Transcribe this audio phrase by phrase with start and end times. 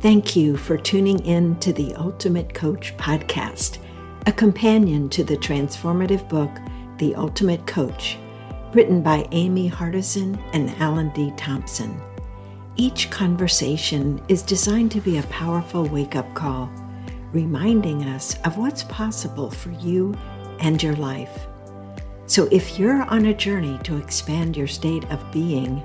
[0.00, 3.78] Thank you for tuning in to the Ultimate Coach podcast,
[4.26, 6.56] a companion to the transformative book,
[6.98, 8.16] The Ultimate Coach,
[8.72, 11.32] written by Amy Hardison and Alan D.
[11.36, 12.00] Thompson.
[12.76, 16.70] Each conversation is designed to be a powerful wake up call,
[17.32, 20.14] reminding us of what's possible for you
[20.60, 21.48] and your life.
[22.26, 25.82] So, if you're on a journey to expand your state of being,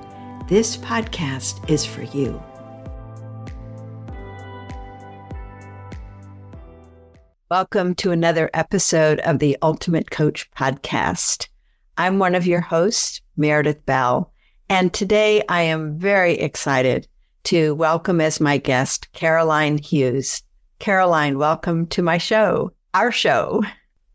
[0.48, 2.40] this podcast is for you.
[7.53, 11.49] Welcome to another episode of the Ultimate Coach podcast.
[11.99, 14.34] I'm one of your hosts, Meredith Bell,
[14.70, 17.07] and today I am very excited
[17.43, 20.41] to welcome as my guest Caroline Hughes.
[20.79, 23.62] Caroline, welcome to my show, our show.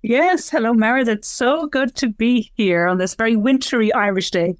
[0.02, 1.18] Yes, hello, Meredith.
[1.18, 4.56] It's so good to be here on this very wintry Irish day.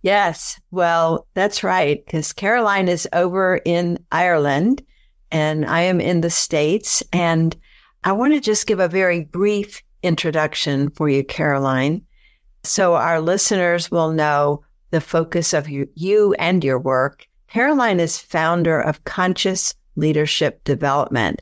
[0.00, 4.82] Yes, well, that's right, because Caroline is over in Ireland
[5.30, 7.02] and I am in the States.
[7.12, 7.54] And
[8.04, 12.02] I want to just give a very brief introduction for you, Caroline,
[12.64, 17.26] so our listeners will know the focus of you, and your work.
[17.48, 21.40] Caroline is founder of Conscious Leadership Development,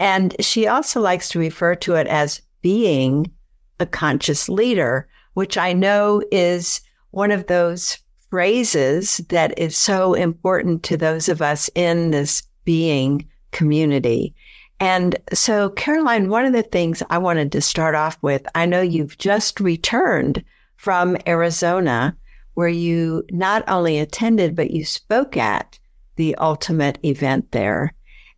[0.00, 3.30] and she also likes to refer to it as being
[3.78, 6.80] a conscious leader, which I know is
[7.12, 7.98] one of those
[8.30, 14.34] phrases that is so important to those of us in this being community.
[14.80, 18.80] And so, Caroline, one of the things I wanted to start off with, I know
[18.80, 20.42] you've just returned
[20.76, 22.16] from Arizona,
[22.54, 25.78] where you not only attended, but you spoke at
[26.16, 27.92] the ultimate event there.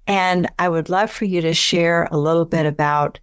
[0.08, 3.20] And I would love for you to share a little bit about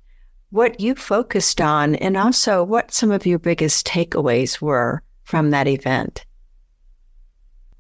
[0.52, 5.68] what you focused on and also what some of your biggest takeaways were from that
[5.68, 6.26] event.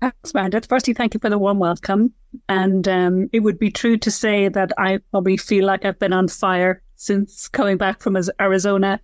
[0.01, 0.67] Thanks, Meredith.
[0.67, 2.13] Firstly, thank you for the warm welcome.
[2.47, 6.13] And um, it would be true to say that I probably feel like I've been
[6.13, 9.01] on fire since coming back from Arizona.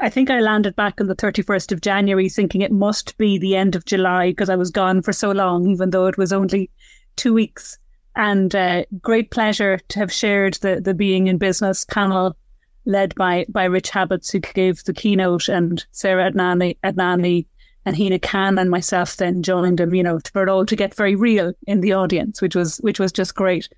[0.00, 3.56] I think I landed back on the 31st of January thinking it must be the
[3.56, 6.70] end of July because I was gone for so long, even though it was only
[7.16, 7.76] two weeks.
[8.14, 12.36] And uh, great pleasure to have shared the, the Being in Business panel
[12.84, 17.46] led by, by Rich Habits, who gave the keynote, and Sarah Adnani, Adnani
[17.86, 20.94] and Hina Khan and myself then joined him, you know, for it all to get
[20.94, 23.68] very real in the audience, which was which was just great.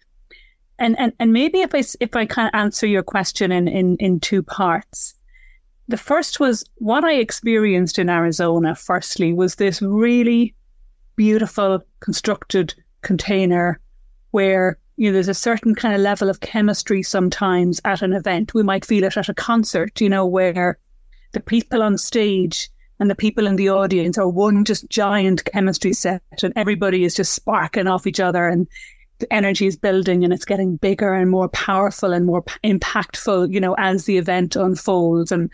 [0.79, 4.21] And and and maybe if I if I can answer your question in in in
[4.21, 5.15] two parts.
[5.89, 8.75] The first was what I experienced in Arizona.
[8.75, 10.55] Firstly, was this really
[11.17, 13.79] beautiful constructed container
[14.31, 18.55] where you know there's a certain kind of level of chemistry sometimes at an event.
[18.55, 20.79] We might feel it at a concert, you know, where
[21.33, 22.69] the people on stage
[23.00, 27.14] and the people in the audience are one just giant chemistry set and everybody is
[27.14, 28.69] just sparking off each other and
[29.19, 33.60] the energy is building and it's getting bigger and more powerful and more impactful, you
[33.60, 35.30] know, as the event unfolds.
[35.30, 35.48] And,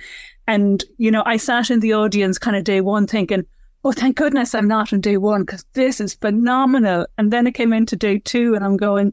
[0.46, 3.44] and, you know, I sat in the audience kind of day one thinking,
[3.84, 7.06] oh, thank goodness I'm not on day one because this is phenomenal.
[7.18, 9.12] And then it came into day two and I'm going,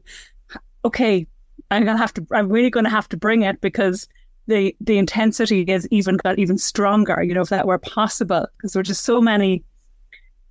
[0.84, 1.26] okay,
[1.70, 4.08] I'm to have to, I'm really to have to bring it because
[4.46, 7.22] the the intensity is even got even stronger.
[7.22, 9.64] You know, if that were possible, because there were just so many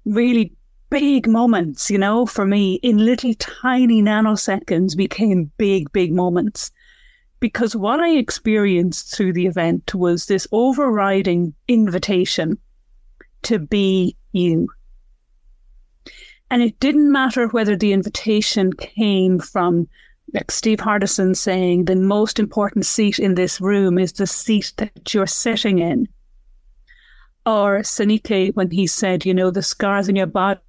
[0.06, 0.53] really
[0.89, 1.89] big moments.
[1.89, 6.72] You know, for me, in little tiny nanoseconds, became big, big moments.
[7.39, 12.57] Because what I experienced through the event was this overriding invitation
[13.44, 14.67] to be you.
[16.50, 19.88] And it didn't matter whether the invitation came from
[20.35, 25.13] like Steve Hardison saying, the most important seat in this room is the seat that
[25.13, 26.09] you're sitting in.
[27.46, 30.59] Or Seneca, when he said, you know, the scars in your body,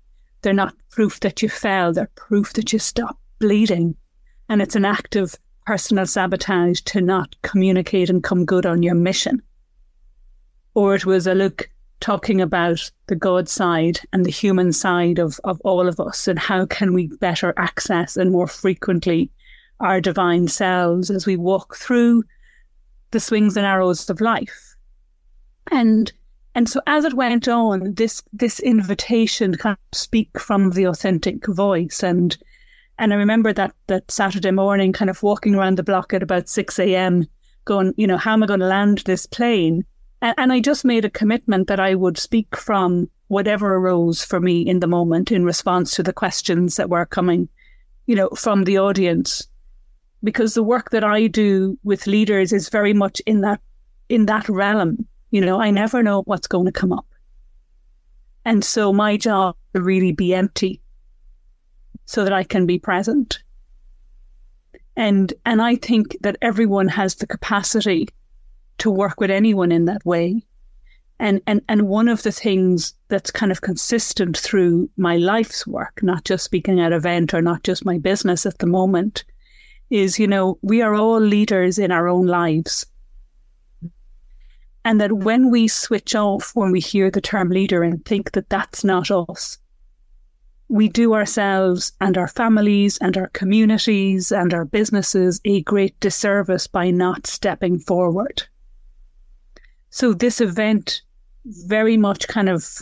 [0.42, 3.96] they're not proof that you fell, they're proof that you stopped bleeding.
[4.48, 5.34] And it's an act of
[5.66, 9.42] personal sabotage to not communicate and come good on your mission.
[10.74, 15.40] Or it was a look talking about the God side and the human side of,
[15.42, 19.32] of all of us and how can we better access and more frequently
[19.80, 22.22] our divine selves as we walk through
[23.10, 24.76] the swings and arrows of life.
[25.70, 26.12] And
[26.54, 30.84] and so as it went on, this this invitation to kind of speak from the
[30.84, 32.36] authentic voice and
[32.98, 36.48] and I remember that that Saturday morning kind of walking around the block at about
[36.48, 37.26] six AM
[37.66, 39.84] going, you know, how am I going to land this plane?
[40.22, 44.40] And, and I just made a commitment that I would speak from whatever arose for
[44.40, 47.48] me in the moment in response to the questions that were coming,
[48.06, 49.46] you know, from the audience
[50.22, 53.60] because the work that I do with leaders is very much in that
[54.08, 55.06] in that realm.
[55.30, 57.06] You know, I never know what's going to come up.
[58.44, 60.80] And so my job to really be empty
[62.04, 63.42] so that I can be present.
[64.96, 68.08] And and I think that everyone has the capacity
[68.78, 70.42] to work with anyone in that way.
[71.18, 76.02] And and and one of the things that's kind of consistent through my life's work,
[76.02, 79.24] not just speaking at event or not just my business at the moment,
[79.90, 82.86] is you know, we are all leaders in our own lives.
[84.84, 88.48] And that when we switch off when we hear the term leader and think that
[88.48, 89.58] that's not us,
[90.68, 96.66] we do ourselves and our families and our communities and our businesses a great disservice
[96.66, 98.42] by not stepping forward.
[99.90, 101.02] So this event
[101.44, 102.78] very much kind of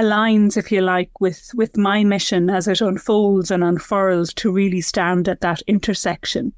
[0.00, 4.80] aligns, if you like, with, with my mission as it unfolds and unfurls to really
[4.80, 6.52] stand at that intersection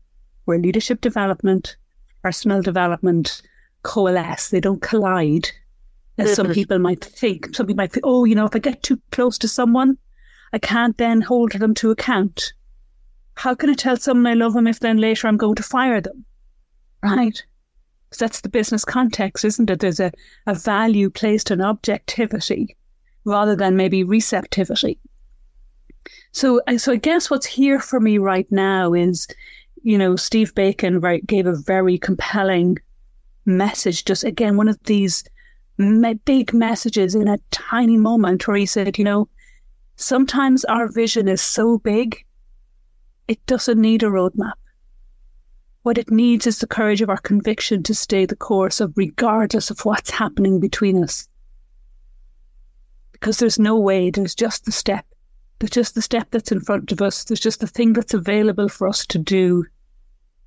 [0.45, 1.77] where leadership development,
[2.23, 3.43] personal development
[3.83, 4.51] coalesce.
[4.51, 5.51] They don't collide,
[6.19, 6.55] as some mm-hmm.
[6.55, 7.55] people might think.
[7.55, 9.99] Some people might think, oh, you know, if I get too close to someone,
[10.53, 12.53] I can't then hold them to account.
[13.35, 16.01] How can I tell someone I love them if then later I'm going to fire
[16.01, 16.25] them?
[17.03, 17.43] Right?
[18.09, 19.81] Because that's the business context, isn't it?
[19.81, 20.13] There's a,
[20.47, 22.77] a value placed on objectivity
[23.25, 24.99] rather than maybe receptivity.
[26.33, 29.29] So, so I guess what's here for me right now is,
[29.83, 32.79] you know, Steve Bacon right gave a very compelling
[33.45, 34.05] message.
[34.05, 35.25] Just again, one of these
[36.25, 39.29] big messages in a tiny moment where he said, you know,
[39.97, 42.25] Sometimes our vision is so big,
[43.29, 44.55] it doesn't need a roadmap.
[45.83, 49.71] What it needs is the courage of our conviction to stay the course of regardless
[49.71, 51.29] of what's happening between us.
[53.23, 55.07] Because there's no way, there's just the step.
[55.61, 57.23] There's just the step that's in front of us.
[57.23, 59.65] There's just the thing that's available for us to do.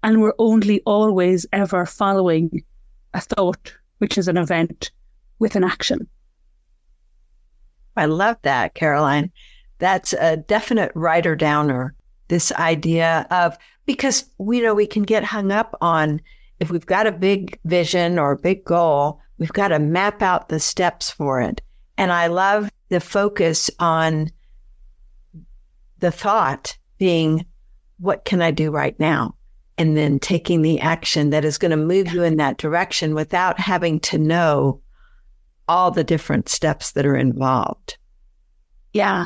[0.04, 2.66] And we're only always ever following
[3.14, 4.92] a thought, which is an event,
[5.40, 6.10] with an action.
[7.96, 9.32] I love that, Caroline.
[9.80, 11.96] That's a definite writer downer.
[12.28, 16.20] This idea of, because we know we can get hung up on
[16.60, 20.50] if we've got a big vision or a big goal, we've got to map out
[20.50, 21.62] the steps for it.
[21.98, 24.32] And I love the focus on
[26.00, 27.46] the thought being,
[28.00, 29.36] what can I do right now?
[29.78, 33.60] And then taking the action that is going to move you in that direction without
[33.60, 34.82] having to know
[35.68, 37.98] all the different steps that are involved.
[38.94, 39.26] Yeah.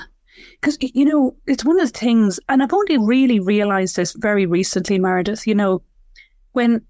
[0.62, 4.46] Because, you know, it's one of the things, and I've only really realized this very
[4.46, 5.82] recently, Meredith, you know,
[6.54, 6.82] when,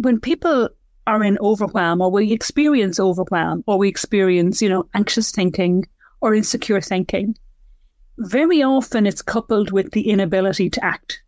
[0.00, 0.68] when people
[1.06, 5.86] are in overwhelm or we experience overwhelm or we experience, you know, anxious thinking
[6.20, 7.36] or insecure thinking,
[8.18, 11.22] very often it's coupled with the inability to act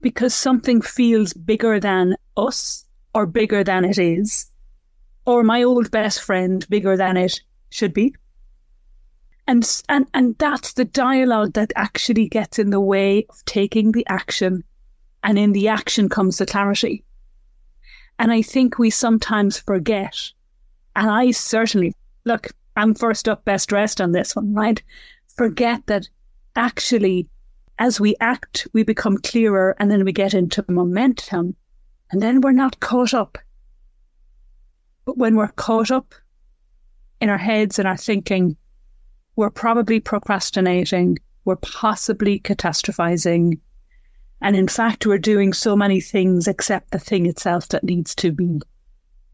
[0.00, 2.84] because something feels bigger than us
[3.14, 4.50] or bigger than it is
[5.26, 7.40] or my old best friend bigger than it
[7.70, 8.14] should be.
[9.46, 14.06] And, and, and that's the dialogue that actually gets in the way of taking the
[14.06, 14.64] action.
[15.22, 17.04] And in the action comes the clarity.
[18.20, 20.30] And I think we sometimes forget,
[20.94, 21.92] and I certainly,
[22.24, 24.80] look, I'm first up, best dressed on this one, right?
[25.36, 26.08] Forget that
[26.54, 27.28] actually,
[27.80, 31.56] as we act, we become clearer and then we get into momentum.
[32.12, 33.38] And then we're not caught up
[35.10, 36.14] but when we're caught up
[37.20, 38.56] in our heads and our thinking,
[39.34, 43.58] we're probably procrastinating, we're possibly catastrophizing.
[44.40, 48.32] And in fact, we're doing so many things except the thing itself that needs to
[48.32, 48.60] be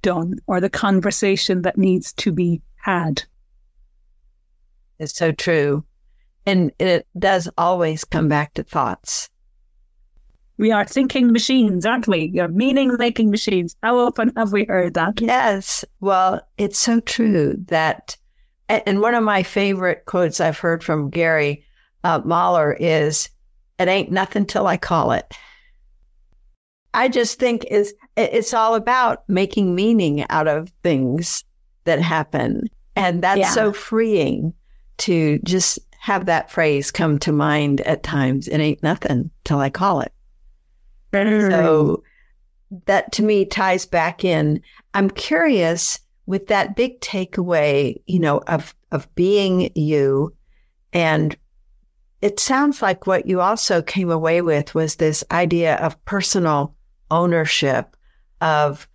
[0.02, 3.22] done or the conversation that needs to be had.
[4.98, 5.84] It's so true.
[6.44, 9.28] And it does always come back to thoughts.
[10.58, 12.30] We are thinking machines, aren't we?
[12.32, 13.76] You're meaning making machines.
[13.82, 15.20] How often have we heard that?
[15.20, 15.84] Yes.
[16.00, 18.16] Well, it's so true that,
[18.68, 21.64] and one of my favorite quotes I've heard from Gary
[22.04, 23.28] uh, Mahler is,
[23.78, 25.32] "It ain't nothing till I call it."
[26.94, 31.44] I just think is it's all about making meaning out of things
[31.84, 33.50] that happen, and that's yeah.
[33.50, 34.54] so freeing
[34.98, 38.48] to just have that phrase come to mind at times.
[38.48, 40.12] It ain't nothing till I call it.
[41.12, 42.02] So
[42.70, 42.76] mm-hmm.
[42.86, 44.60] that to me ties back in.
[44.94, 50.32] I'm curious with that big takeaway, you know, of, of being you.
[50.92, 51.36] And
[52.22, 56.74] it sounds like what you also came away with was this idea of personal
[57.10, 57.96] ownership
[58.40, 58.88] of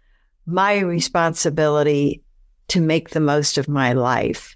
[0.45, 2.23] my responsibility
[2.67, 4.55] to make the most of my life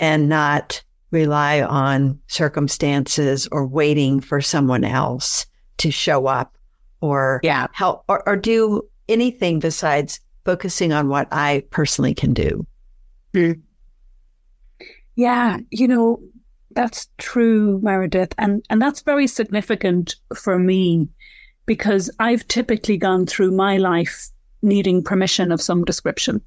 [0.00, 5.46] and not rely on circumstances or waiting for someone else
[5.76, 6.56] to show up
[7.00, 7.66] or yeah.
[7.72, 12.66] help or, or do anything besides focusing on what I personally can do.
[13.34, 13.60] Mm.
[15.14, 16.20] Yeah, you know,
[16.74, 18.34] That's true, Meredith.
[18.38, 21.08] And, and that's very significant for me
[21.66, 24.28] because I've typically gone through my life
[24.62, 26.40] needing permission of some description.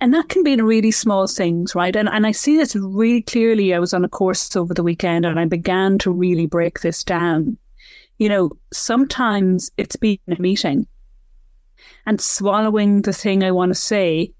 [0.00, 1.96] And that can be in really small things, right?
[1.96, 3.74] And, and I see this really clearly.
[3.74, 7.02] I was on a course over the weekend and I began to really break this
[7.02, 7.56] down.
[8.18, 10.86] You know, sometimes it's being a meeting
[12.04, 14.32] and swallowing the thing I want to say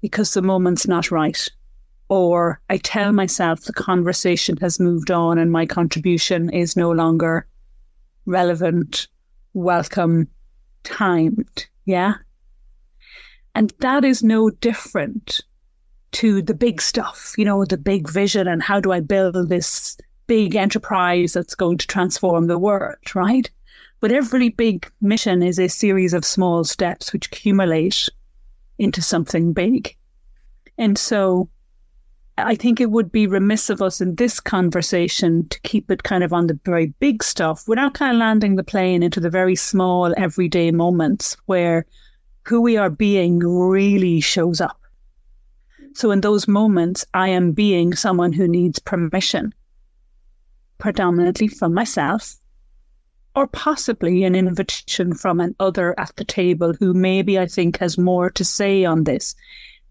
[0.00, 1.48] because the moment's not right.
[2.08, 7.46] Or I tell myself the conversation has moved on and my contribution is no longer
[8.24, 9.08] relevant,
[9.54, 10.28] welcome,
[10.84, 11.66] timed.
[11.84, 12.14] Yeah.
[13.54, 15.40] And that is no different
[16.12, 19.98] to the big stuff, you know, the big vision and how do I build this
[20.26, 23.50] big enterprise that's going to transform the world, right?
[24.00, 28.08] But every big mission is a series of small steps which accumulate
[28.78, 29.96] into something big.
[30.78, 31.48] And so
[32.40, 36.22] I think it would be remiss of us in this conversation to keep it kind
[36.22, 39.56] of on the very big stuff without kind of landing the plane into the very
[39.56, 41.84] small everyday moments where
[42.46, 44.80] who we are being really shows up.
[45.94, 49.52] So in those moments, I am being someone who needs permission,
[50.78, 52.36] predominantly from myself,
[53.34, 57.98] or possibly an invitation from an other at the table who maybe I think has
[57.98, 59.34] more to say on this.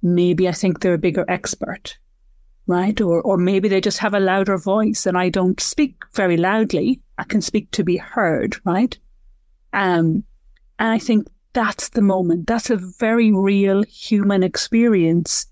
[0.01, 1.97] Maybe I think they're a bigger expert
[2.67, 2.99] right?
[2.99, 7.01] Or, or maybe they just have a louder voice and I don't speak very loudly.
[7.17, 8.97] I can speak to be heard, right?
[9.73, 10.23] Um,
[10.77, 12.45] and I think that's the moment.
[12.45, 15.47] That's a very real human experience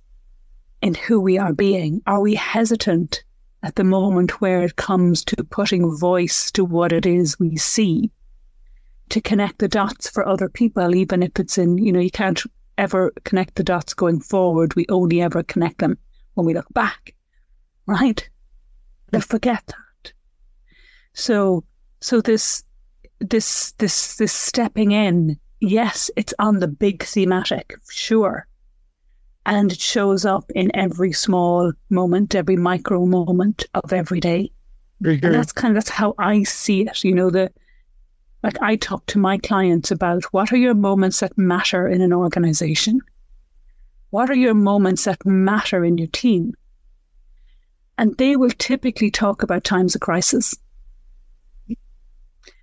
[0.82, 2.02] in who we are being.
[2.06, 3.24] Are we hesitant
[3.64, 8.12] at the moment where it comes to putting voice to what it is we see?
[9.10, 12.42] To connect the dots for other people, even if it's in, you know, you can't
[12.78, 14.76] ever connect the dots going forward.
[14.76, 15.98] We only ever connect them
[16.36, 17.14] when we look back,
[17.88, 18.28] right?
[19.12, 19.24] They mm.
[19.26, 20.14] forget that.
[21.14, 21.64] So,
[22.02, 22.64] so this,
[23.20, 28.48] this, this, this stepping in, yes, it's on the big thematic, sure.
[29.48, 34.52] And it shows up in every small moment, every micro moment of every day.
[35.28, 37.04] And that's kind of that's how I see it.
[37.04, 37.52] You know, the
[38.44, 42.14] like I talk to my clients about what are your moments that matter in an
[42.14, 43.02] organization?
[44.10, 46.54] What are your moments that matter in your team?
[47.98, 50.56] And they will typically talk about times of crisis.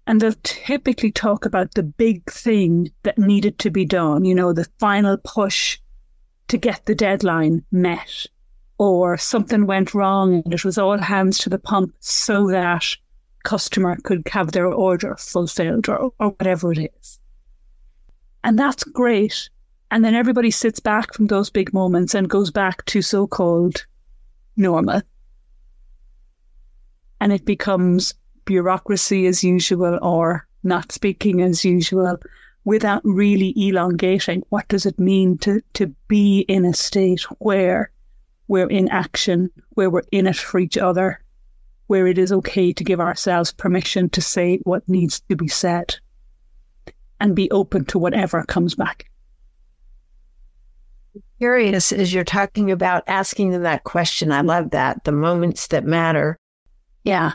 [0.06, 4.52] And they'll typically talk about the big thing that needed to be done, you know,
[4.52, 5.78] the final push
[6.49, 8.26] to get the deadline met,
[8.78, 12.84] or something went wrong and it was all hands to the pump so that
[13.44, 17.20] customer could have their order fulfilled or, or whatever it is.
[18.44, 19.49] And that's great.
[19.92, 23.84] And then everybody sits back from those big moments and goes back to so called
[24.56, 25.02] normal.
[27.20, 28.14] And it becomes
[28.46, 32.16] bureaucracy as usual or not speaking as usual
[32.64, 37.90] without really elongating what does it mean to, to be in a state where
[38.49, 41.20] we're in action, where we're in it for each other,
[41.88, 45.96] where it is okay to give ourselves permission to say what needs to be said
[47.20, 49.11] and be open to whatever comes back
[51.42, 54.30] curious as you're talking about asking them that question.
[54.30, 55.02] I love that.
[55.02, 56.38] The moments that matter.
[57.02, 57.32] Yeah.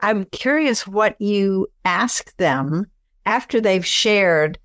[0.00, 2.86] I'm curious what you ask them
[3.26, 4.60] after they've shared,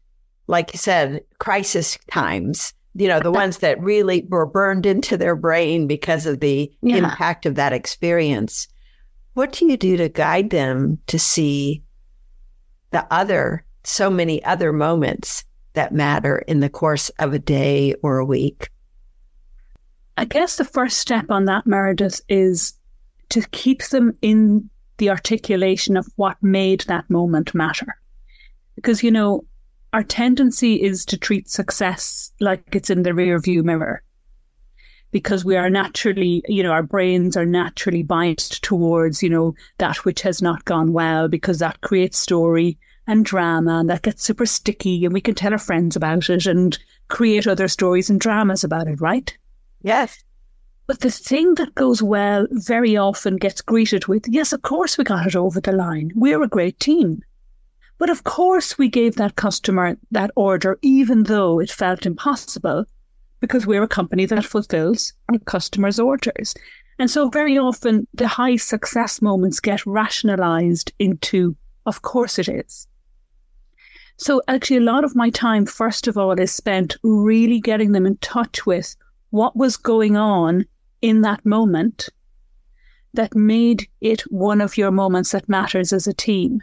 [0.46, 5.36] like you said, crisis times, you know, the ones that really were burned into their
[5.36, 6.98] brain because of the yeah.
[6.98, 8.68] impact of that experience.
[9.34, 11.82] What do you do to guide them to see
[12.92, 18.18] the other, so many other moments that matter in the course of a day or
[18.18, 18.70] a week?
[20.18, 22.74] I guess the first step on that, Meredith, is
[23.30, 27.98] to keep them in the articulation of what made that moment matter.
[28.76, 29.46] Because, you know,
[29.92, 34.02] our tendency is to treat success like it's in the rear view mirror.
[35.12, 39.98] Because we are naturally, you know, our brains are naturally biased towards, you know, that
[40.06, 42.78] which has not gone well because that creates story
[43.08, 46.46] and drama and that gets super sticky and we can tell our friends about it
[46.46, 49.38] and create other stories and dramas about it, right?
[49.82, 50.24] Yes.
[50.88, 55.04] But the thing that goes well very often gets greeted with, yes, of course we
[55.04, 56.12] got it over the line.
[56.16, 57.24] We're a great team.
[57.98, 62.86] But of course we gave that customer that order, even though it felt impossible,
[63.40, 66.54] because we're a company that fulfills our customers' orders.
[67.00, 72.88] And so very often the high success moments get rationalized into, of course it is.
[74.18, 78.06] So actually, a lot of my time, first of all, is spent really getting them
[78.06, 78.96] in touch with
[79.30, 80.66] what was going on
[81.02, 82.10] in that moment.
[83.16, 86.62] that made it one of your moments that matters as a team.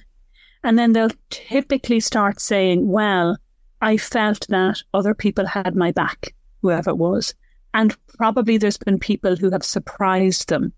[0.65, 3.37] And then they'll typically start saying, well,
[3.81, 7.35] I felt that other people had my back, whoever it was.
[7.75, 10.73] And probably there's been people who have surprised them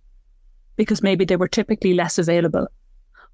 [0.76, 2.66] because maybe they were typically less available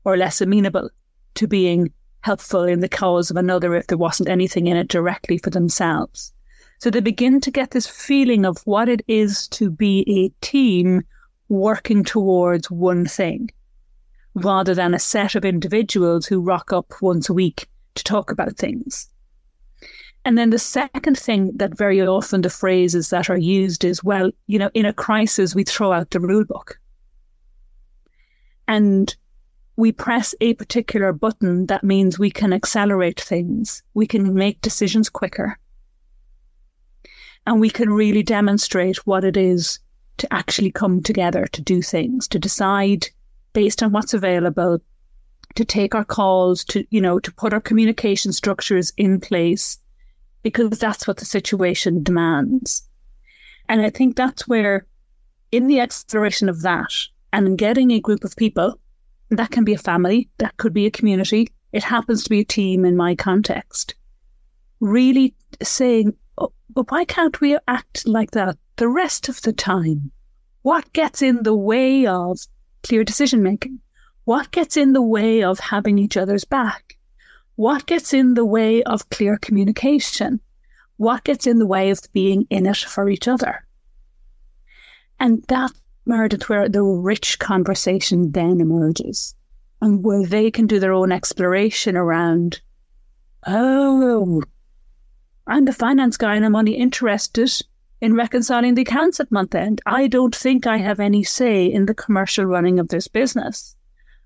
[0.05, 0.91] or less amenable
[1.35, 5.39] to being helpful in the cause of another if there wasn't anything in it directly
[5.39, 6.33] for themselves.
[6.79, 11.03] So they begin to get this feeling of what it is to be a team
[11.49, 13.51] working towards one thing
[14.35, 18.57] rather than a set of individuals who rock up once a week to talk about
[18.57, 19.09] things.
[20.25, 24.31] And then the second thing that very often the phrases that are used is, well,
[24.47, 26.79] you know, in a crisis, we throw out the rule book.
[28.69, 29.15] And
[29.81, 33.83] we press a particular button that means we can accelerate things.
[33.95, 35.59] We can make decisions quicker.
[37.47, 39.79] And we can really demonstrate what it is
[40.19, 43.09] to actually come together to do things, to decide
[43.55, 44.81] based on what's available,
[45.55, 49.79] to take our calls, to, you know, to put our communication structures in place,
[50.43, 52.83] because that's what the situation demands.
[53.69, 54.87] And I think that's where,
[55.53, 56.93] in the exploration of that
[57.33, 58.80] and getting a group of people,
[59.31, 62.45] that can be a family, that could be a community, it happens to be a
[62.45, 63.95] team in my context,
[64.81, 70.11] really saying, oh, but why can't we act like that the rest of the time?
[70.63, 72.39] What gets in the way of
[72.83, 73.81] clear decision making?
[74.25, 76.99] What gets in the way of having each other's back?
[77.57, 80.41] What gets in the way of clear communication?
[80.97, 83.65] What gets in the way of being in it for each other?
[85.19, 85.73] And that
[86.11, 89.35] Meredith, where the rich conversation then emerges
[89.81, 92.61] and where they can do their own exploration around,
[93.47, 94.43] oh,
[95.47, 97.51] I'm the finance guy and I'm only interested
[98.01, 99.81] in reconciling the accounts at month end.
[99.87, 103.77] I don't think I have any say in the commercial running of this business.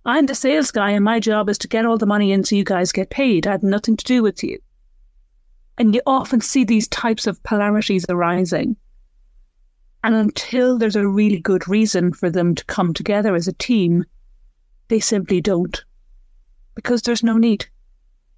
[0.06, 2.56] I'm the sales guy and my job is to get all the money in so
[2.56, 3.46] you guys get paid.
[3.46, 4.58] I have nothing to do with you.
[5.76, 8.76] And you often see these types of polarities arising.
[10.04, 14.04] And until there's a really good reason for them to come together as a team,
[14.88, 15.82] they simply don't.
[16.74, 17.64] Because there's no need.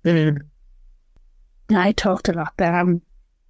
[0.04, 0.42] Mm.
[1.74, 2.72] I talked a lot there.
[2.72, 3.02] I'm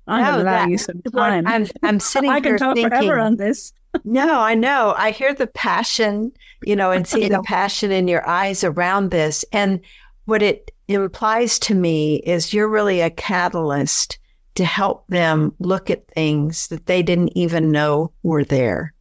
[0.06, 1.46] I'm no, allow that, you some time.
[1.46, 3.74] I'm I'm sitting I can talk thinking, forever on this.
[4.04, 4.94] no, I know.
[4.96, 9.44] I hear the passion, you know, and see the passion in your eyes around this.
[9.52, 9.78] And
[10.24, 14.18] what it implies to me is you're really a catalyst
[14.56, 18.92] to help them look at things that they didn't even know were there.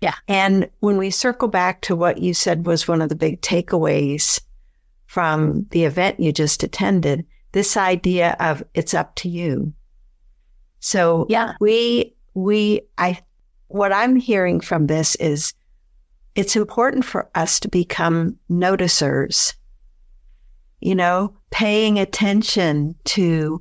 [0.00, 0.14] Yeah.
[0.28, 4.40] And when we circle back to what you said was one of the big takeaways
[5.06, 9.72] from the event you just attended, this idea of it's up to you.
[10.80, 13.20] So yeah, we, we, I,
[13.68, 15.54] what I'm hearing from this is
[16.34, 19.54] it's important for us to become noticers,
[20.80, 23.60] you know, paying attention to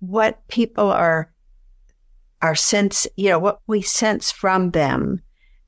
[0.00, 1.32] what people are,
[2.42, 5.20] are sense, you know, what we sense from them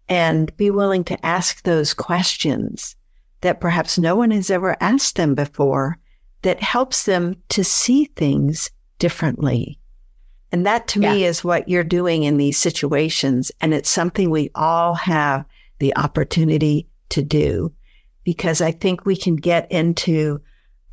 [0.09, 2.97] and be willing to ask those questions
[3.41, 5.99] that perhaps no one has ever asked them before
[6.43, 9.79] that helps them to see things differently.
[10.53, 11.13] And that to yeah.
[11.13, 13.53] me is what you're doing in these situations.
[13.61, 15.45] And it's something we all have
[15.79, 17.73] the opportunity to do
[18.25, 20.41] because I think we can get into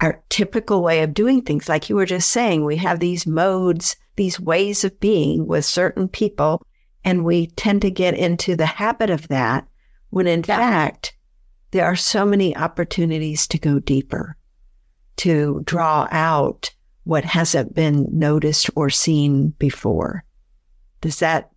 [0.02, 1.68] our typical way of doing things.
[1.68, 6.08] Like you were just saying, we have these modes, these ways of being with certain
[6.08, 6.62] people,
[7.04, 9.68] and we tend to get into the habit of that
[10.10, 10.58] when in yeah.
[10.58, 11.16] fact,
[11.72, 14.38] there are so many opportunities to go deeper,
[15.18, 16.72] to draw out
[17.04, 20.24] what hasn't been noticed or seen before.
[21.02, 21.52] Does that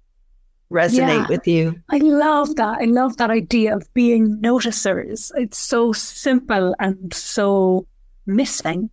[0.70, 1.80] resonate yeah, with you?
[1.90, 2.78] I love that.
[2.80, 5.30] I love that idea of being noticers.
[5.34, 7.86] It's so simple and so
[8.26, 8.90] missing,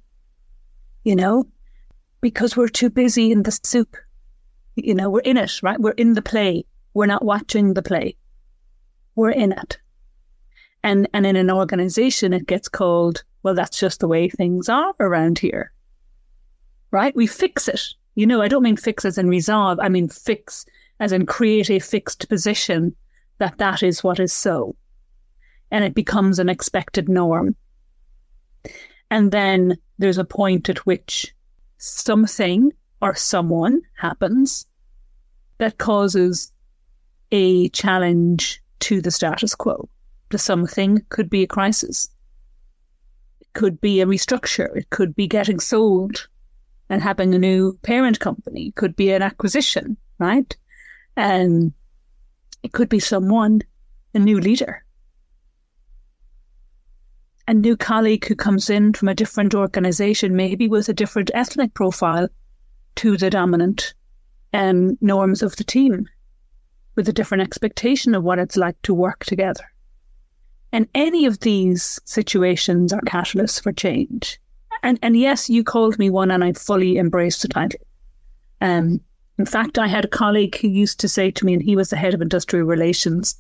[1.04, 1.46] you know,
[2.22, 3.96] because we're too busy in the soup.
[4.76, 5.80] You know, we're in it, right?
[5.80, 6.66] We're in the play.
[6.94, 8.16] We're not watching the play.
[9.16, 9.78] We're in it.
[10.84, 14.94] And and in an organization it gets called, well, that's just the way things are
[15.00, 15.72] around here
[16.92, 17.16] right?
[17.16, 17.82] We fix it.
[18.16, 19.80] You know, I don't mean fix as in resolve.
[19.82, 20.66] I mean fix
[21.00, 22.96] as in create a fixed position
[23.38, 24.76] that that is what is so.
[25.70, 27.56] And it becomes an expected norm.
[29.10, 31.34] And then there's a point at which
[31.78, 34.66] something or someone happens
[35.60, 36.52] that causes
[37.32, 39.90] a challenge to the status quo.
[40.30, 42.10] The something could be a crisis.
[43.42, 44.76] It could be a restructure.
[44.76, 46.28] It could be getting sold
[46.90, 50.56] and having a new parent company could be an acquisition, right?
[51.16, 51.74] And
[52.64, 53.62] it could be someone
[54.14, 54.84] a new leader,
[57.48, 61.74] a new colleague who comes in from a different organization, maybe with a different ethnic
[61.74, 62.28] profile
[62.96, 63.94] to the dominant
[64.54, 66.08] um, norms of the team,
[66.96, 69.64] with a different expectation of what it's like to work together.
[70.74, 74.40] And any of these situations are catalysts for change.
[74.84, 77.80] And and yes, you called me one, and I fully embraced the title.
[78.62, 79.00] Um,
[79.40, 81.90] in fact, I had a colleague who used to say to me, and he was
[81.90, 83.36] the head of industrial relations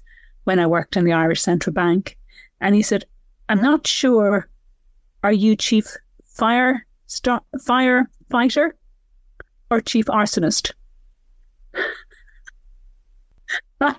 [0.46, 2.17] when I worked in the Irish Central Bank,
[2.62, 3.06] and he said,
[3.50, 4.48] "I'm not sure.
[5.24, 8.72] Are you chief fire star, firefighter
[9.72, 10.74] or chief arsonist?"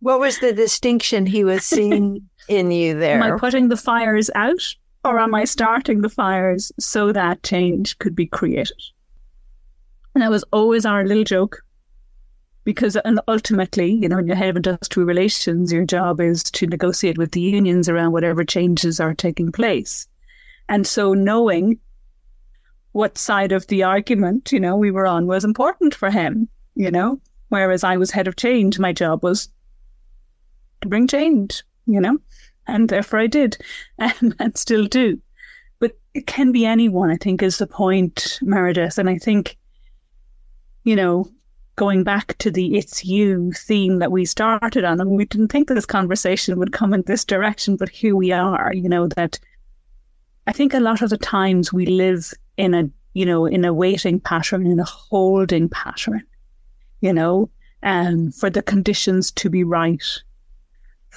[0.00, 3.20] what was the distinction he was seeing in you there?
[3.20, 7.98] Am I putting the fires out or am I starting the fires so that change
[7.98, 8.80] could be created?
[10.14, 11.62] And that was always our little joke.
[12.64, 12.96] Because
[13.28, 17.40] ultimately, you know, when you have industrial relations, your job is to negotiate with the
[17.40, 20.08] unions around whatever changes are taking place.
[20.68, 21.78] And so knowing
[22.92, 26.90] what side of the argument, you know, we were on was important for him, you
[26.90, 27.20] know.
[27.48, 29.48] Whereas I was head of change, my job was
[30.80, 32.18] to bring change, you know,
[32.66, 33.58] and therefore I did
[33.98, 35.20] and, and still do.
[35.80, 38.96] But it can be anyone, I think, is the point, Meredith.
[38.96, 39.58] And I think,
[40.84, 41.28] you know,
[41.76, 45.68] going back to the it's you theme that we started on, and we didn't think
[45.68, 49.38] this conversation would come in this direction, but here we are, you know, that
[50.46, 53.72] I think a lot of the times we live in a, you know, in a
[53.72, 56.22] waiting pattern, in a holding pattern,
[57.00, 57.50] you know,
[57.82, 60.02] and um, for the conditions to be right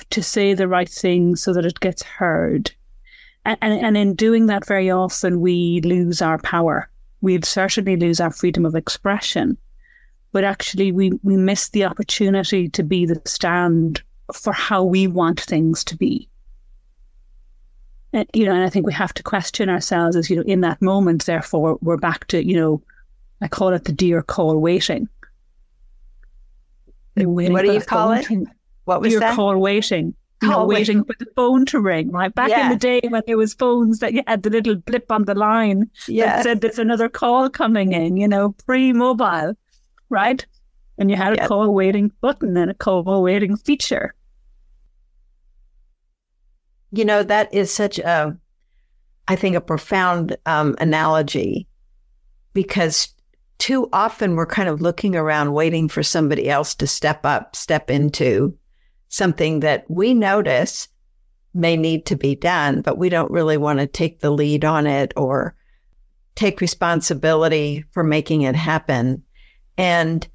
[0.09, 2.71] to say the right thing so that it gets heard.
[3.45, 6.89] And, and, and in doing that, very often we lose our power.
[7.21, 9.57] We certainly lose our freedom of expression,
[10.31, 14.01] but actually we, we miss the opportunity to be the stand
[14.33, 16.27] for how we want things to be.
[18.13, 20.61] And, you know, and I think we have to question ourselves as, you know, in
[20.61, 22.81] that moment, therefore, we're back to, you know,
[23.41, 25.07] I call it the deer call waiting.
[27.15, 28.27] waiting what do you call it?
[28.85, 29.35] What was your that?
[29.35, 30.15] call waiting.
[30.41, 32.33] You know, waiting for the phone to ring, right?
[32.33, 32.65] Back yeah.
[32.65, 35.33] in the day when there was phones that you had the little blip on the
[35.33, 39.55] line that said there's another call coming in, you know, pre-mobile,
[40.09, 40.45] right?
[40.97, 41.47] And you had a yep.
[41.47, 44.13] call waiting button and a call waiting feature.
[46.91, 48.37] You know, that is such a,
[49.27, 51.67] I think, a profound um, analogy
[52.53, 53.09] because
[53.57, 57.89] too often we're kind of looking around waiting for somebody else to step up, step
[57.89, 58.57] into
[59.09, 60.87] something that we notice
[61.53, 64.85] may need to be done, but we don't really want to take the lead on
[64.85, 65.55] it or
[66.35, 69.23] take responsibility for making it happen.
[69.77, 70.27] And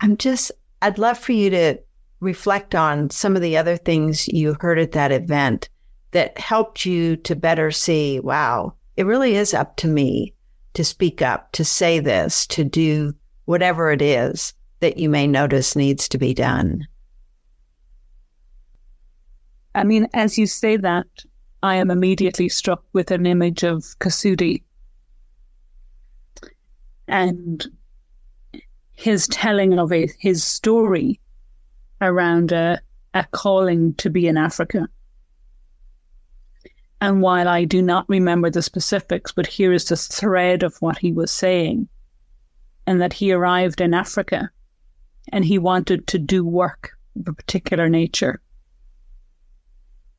[0.00, 1.78] I'm just, I'd love for you to
[2.20, 5.68] reflect on some of the other things you heard at that event
[6.12, 10.32] that helped you to better see, wow, it really is up to me
[10.74, 15.76] to speak up, to say this, to do whatever it is that you may notice
[15.76, 16.86] needs to be done.
[19.74, 21.06] I mean, as you say that,
[21.62, 24.62] I am immediately struck with an image of Kasudi
[27.08, 27.66] and
[28.96, 31.20] his telling of it, his story
[32.00, 32.80] around a,
[33.14, 34.88] a calling to be in Africa.
[37.00, 40.98] And while I do not remember the specifics, but here is the thread of what
[40.98, 41.88] he was saying,
[42.86, 44.50] and that he arrived in Africa
[45.32, 48.40] and he wanted to do work of a particular nature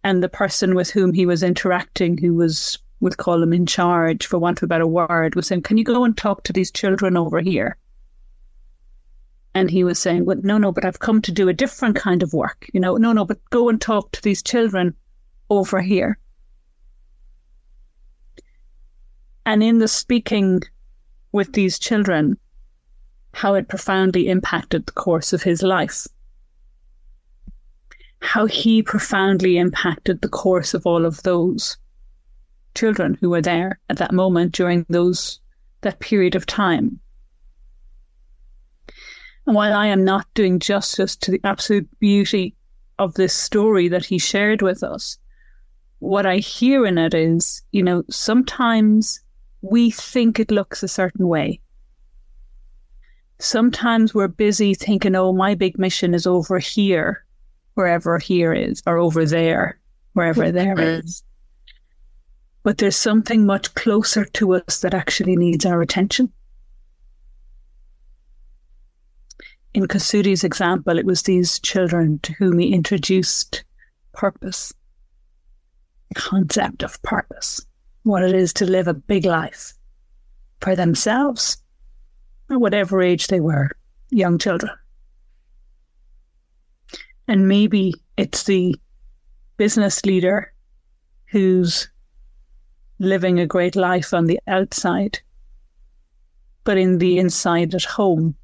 [0.07, 4.25] and the person with whom he was interacting, who was, we'll call him in charge,
[4.25, 6.71] for want of a better word, was saying, Can you go and talk to these
[6.71, 7.75] children over here?
[9.58, 12.22] And he was saying, Well, no, no, but I've come to do a different kind
[12.22, 12.67] of work.
[12.74, 14.96] You know, no, no, but go and talk to these children
[15.50, 16.20] over here.
[19.46, 20.62] And in the speaking
[21.32, 22.38] with these children,
[23.34, 26.08] how it profoundly impacted the course of his life
[28.20, 31.78] how he profoundly impacted the course of all of those
[32.76, 35.39] children who were there at that moment during those
[35.82, 37.00] that period of time.
[39.47, 42.53] And while I am not doing justice to the absolute beauty
[42.99, 45.17] of this story that he shared with us,
[45.99, 49.21] what I hear in it is, you know, sometimes
[49.62, 51.62] we think it looks a certain way.
[53.39, 57.23] Sometimes we're busy thinking, oh, my big mission is over here
[57.75, 59.79] wherever here is, or over there,
[60.13, 61.23] wherever there is.
[62.63, 66.33] But there's something much closer to us that actually needs our attention.
[69.77, 73.63] In Kasudi's example, it was these children to whom he introduced
[74.11, 74.73] purpose,
[76.15, 77.63] concept of purpose,
[78.01, 79.73] what it is to live a big life
[80.61, 81.57] for themselves
[82.49, 83.69] at whatever age they were,
[84.09, 84.71] young children.
[87.27, 88.75] And maybe it's the
[89.57, 90.51] business leader
[91.27, 91.87] who's
[92.97, 95.19] living a great life on the outside,
[96.63, 98.35] but in the inside at home,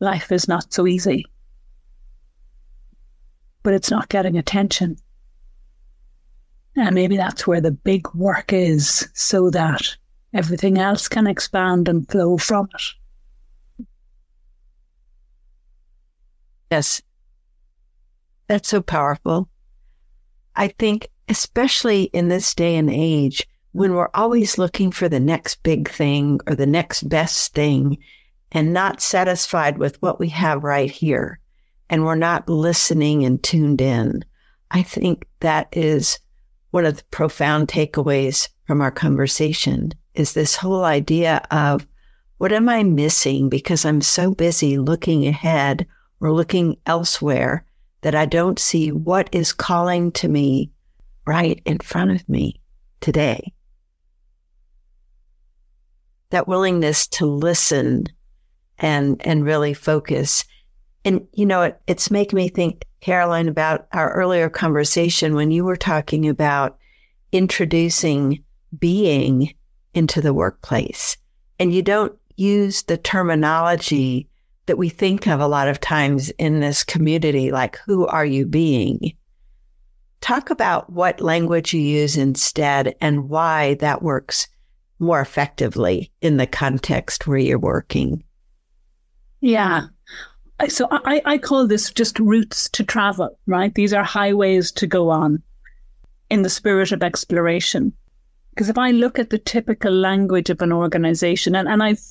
[0.00, 1.26] life is not so easy.
[3.62, 4.96] But it's not getting attention.
[6.76, 9.96] And maybe that's where the big work is, so that
[10.32, 12.82] everything else can expand and flow from it.
[16.70, 17.02] Yes.
[18.46, 19.48] That's so powerful.
[20.54, 25.62] I think, especially in this day and age, when we're always looking for the next
[25.62, 27.98] big thing or the next best thing
[28.52, 31.40] and not satisfied with what we have right here,
[31.90, 34.24] and we're not listening and tuned in,
[34.70, 36.18] I think that is
[36.70, 41.86] one of the profound takeaways from our conversation is this whole idea of
[42.38, 45.86] what am I missing because I'm so busy looking ahead
[46.20, 47.64] or looking elsewhere
[48.02, 50.70] that I don't see what is calling to me
[51.26, 52.60] right in front of me
[53.00, 53.52] today.
[56.30, 58.06] That willingness to listen
[58.78, 60.44] and, and really focus.
[61.04, 65.64] And, you know, it, it's making me think, Caroline, about our earlier conversation when you
[65.64, 66.78] were talking about
[67.32, 68.42] introducing
[68.78, 69.54] being
[69.94, 71.16] into the workplace.
[71.58, 74.28] And you don't use the terminology
[74.66, 78.46] that we think of a lot of times in this community, like, who are you
[78.46, 79.14] being?
[80.20, 84.46] Talk about what language you use instead and why that works
[84.98, 88.22] more effectively in the context where you're working.
[89.40, 89.86] Yeah.
[90.68, 93.74] So I, I call this just routes to travel, right?
[93.74, 95.42] These are highways to go on
[96.30, 97.92] in the spirit of exploration.
[98.50, 102.02] Because if I look at the typical language of an organization, and, and I've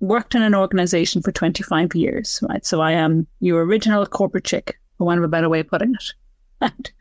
[0.00, 2.66] worked in an organization for 25 years, right?
[2.66, 5.94] So I am your original corporate chick, for want of a better way of putting
[5.94, 6.92] it.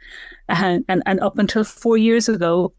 [0.50, 2.74] and, and, and up until four years ago,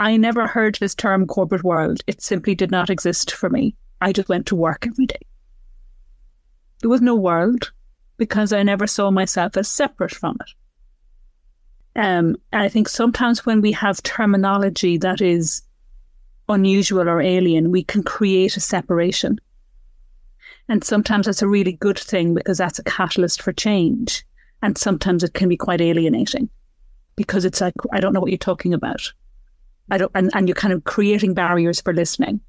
[0.00, 2.00] I never heard this term corporate world.
[2.08, 3.76] It simply did not exist for me.
[4.00, 5.20] I just went to work every day.
[6.80, 7.72] There was no world
[8.16, 10.50] because I never saw myself as separate from it.
[12.00, 15.62] Um, and I think sometimes when we have terminology that is
[16.48, 19.40] unusual or alien, we can create a separation.
[20.68, 24.24] And sometimes that's a really good thing because that's a catalyst for change.
[24.62, 26.48] And sometimes it can be quite alienating
[27.16, 29.12] because it's like, I don't know what you're talking about.
[29.90, 32.40] I don't, and, and you're kind of creating barriers for listening.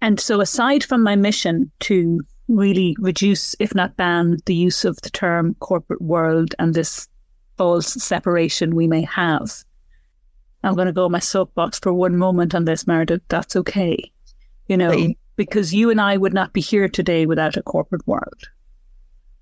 [0.00, 5.00] And so aside from my mission to really reduce, if not ban, the use of
[5.02, 7.08] the term corporate world and this
[7.56, 9.64] false separation we may have,
[10.64, 13.22] I'm going to go my soapbox for one moment on this, Meredith.
[13.28, 14.10] That's okay.
[14.66, 18.48] You know, because you and I would not be here today without a corporate world.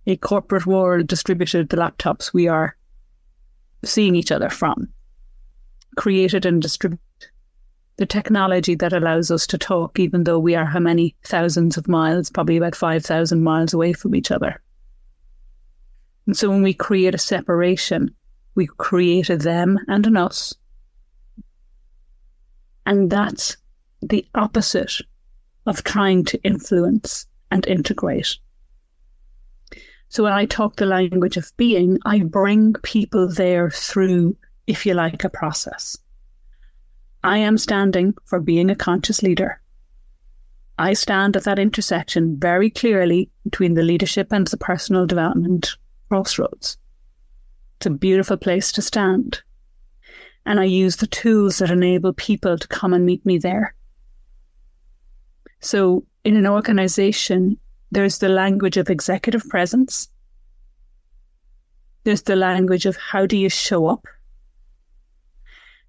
[0.06, 2.76] A corporate world distributed the laptops we are
[3.84, 4.88] seeing each other from,
[5.96, 7.02] created and distributed
[7.96, 11.88] the technology that allows us to talk, even though we are how many thousands of
[11.88, 14.60] miles, probably about 5,000 miles away from each other.
[16.26, 18.14] And so when we create a separation,
[18.54, 20.54] we create a them and an us
[22.86, 23.56] and that's
[24.00, 24.94] the opposite
[25.66, 28.38] of trying to influence and integrate.
[30.08, 34.36] So when I talk the language of being, I bring people there through,
[34.68, 35.98] if you like, a process.
[37.22, 39.60] I am standing for being a conscious leader.
[40.78, 45.76] I stand at that intersection very clearly between the leadership and the personal development
[46.08, 46.76] crossroads.
[47.78, 49.42] It's a beautiful place to stand
[50.46, 53.74] and I use the tools that enable people to come and meet me there.
[55.60, 57.58] So, in an organization,
[57.90, 60.08] there's the language of executive presence.
[62.04, 64.06] There's the language of how do you show up?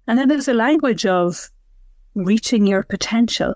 [0.08, 1.50] And then there's a language of
[2.16, 3.54] reaching your potential.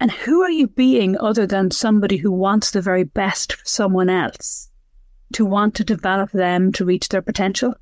[0.00, 4.10] And who are you being other than somebody who wants the very best for someone
[4.10, 4.68] else,
[5.32, 7.74] to want to develop them to reach their potential?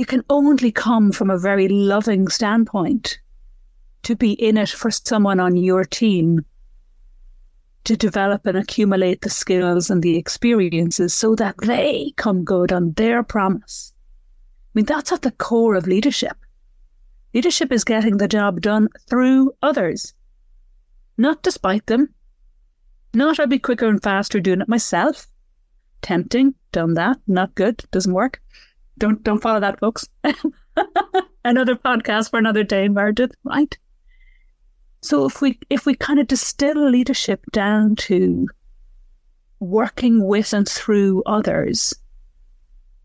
[0.00, 3.18] you can only come from a very loving standpoint
[4.02, 6.42] to be in it for someone on your team
[7.90, 12.92] to develop and accumulate the skills and the experiences so that they come good on
[12.92, 13.92] their promise.
[13.96, 16.36] I mean, that's at the core of leadership.
[17.34, 20.14] Leadership is getting the job done through others,
[21.18, 22.14] not despite them.
[23.12, 25.26] Not I'd be quicker and faster doing it myself.
[26.00, 28.40] Tempting, done that, not good, doesn't work.
[28.98, 30.08] Don't don't follow that, folks.
[31.44, 33.76] another podcast for another day, Meredith, right?
[35.02, 38.48] So if we if we kind of distill leadership down to
[39.58, 41.94] working with and through others,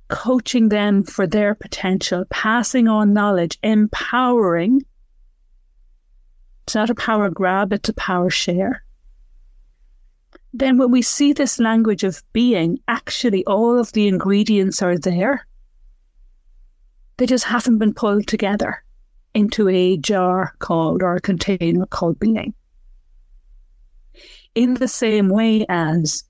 [0.08, 4.82] coaching them for their potential, passing on knowledge, empowering.
[6.64, 8.84] It's not a power grab, it's a power share.
[10.54, 15.46] Then, when we see this language of being, actually all of the ingredients are there.
[17.18, 18.85] They just haven't been pulled together
[19.36, 22.54] into a jar called or a container called being.
[24.56, 26.24] In the same way as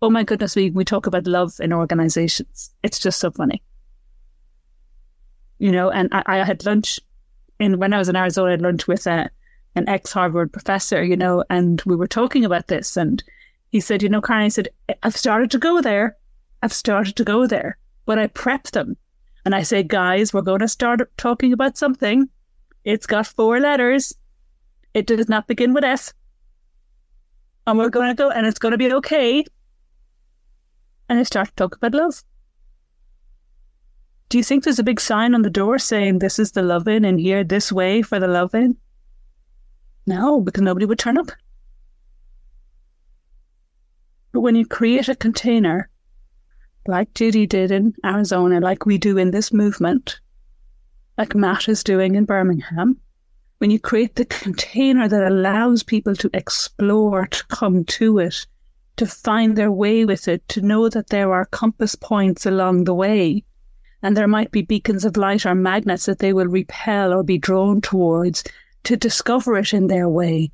[0.00, 2.70] oh my goodness, we, we talk about love in organizations.
[2.82, 3.62] It's just so funny.
[5.58, 7.00] You know, and I, I had lunch
[7.58, 9.28] in when I was in Arizona, I had lunch with a,
[9.74, 12.96] an ex Harvard professor, you know, and we were talking about this.
[12.96, 13.22] And
[13.70, 14.68] he said, you know, Karen, I said,
[15.02, 16.16] I've started to go there.
[16.62, 17.76] I've started to go there.
[18.06, 18.96] But I prep them.
[19.44, 22.28] And I say, guys, we're going to start talking about something.
[22.88, 24.14] It's got four letters.
[24.94, 26.14] It does not begin with S.
[27.66, 29.44] And we're going to go, and it's going to be okay
[31.08, 32.22] and I start to talk about love.
[34.28, 36.86] Do you think there's a big sign on the door saying this is the love
[36.86, 38.76] in and here this way for the love in?
[40.06, 41.30] No, because nobody would turn up.
[44.32, 45.88] But when you create a container,
[46.86, 50.20] like Judy did in Arizona, like we do in this movement,
[51.18, 52.96] like Matt is doing in Birmingham,
[53.58, 58.46] when you create the container that allows people to explore, to come to it,
[58.96, 62.94] to find their way with it, to know that there are compass points along the
[62.94, 63.44] way.
[64.00, 67.36] And there might be beacons of light or magnets that they will repel or be
[67.36, 68.44] drawn towards
[68.84, 70.52] to discover it in their way.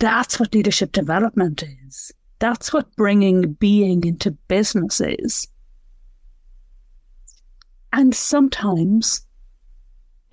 [0.00, 2.12] That's what leadership development is.
[2.40, 5.46] That's what bringing being into business is.
[7.92, 9.24] And sometimes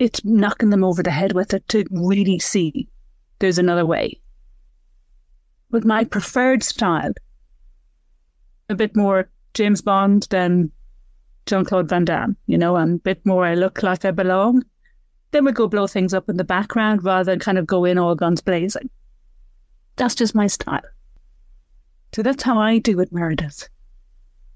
[0.00, 2.88] it's knocking them over the head with it to really see
[3.38, 4.18] there's another way.
[5.70, 7.12] But my preferred style
[8.70, 10.72] a bit more James Bond than
[11.46, 14.64] Jean Claude Van Damme, you know, and a bit more I look like I belong.
[15.32, 17.98] Then we go blow things up in the background rather than kind of go in
[17.98, 18.90] all guns blazing.
[19.96, 20.80] That's just my style.
[22.14, 23.68] So that's how I do it, Meredith.